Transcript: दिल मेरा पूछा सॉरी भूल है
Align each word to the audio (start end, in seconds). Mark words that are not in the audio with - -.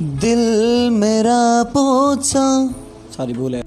दिल 0.00 0.38
मेरा 0.92 1.40
पूछा 1.74 2.42
सॉरी 3.16 3.32
भूल 3.32 3.54
है 3.54 3.62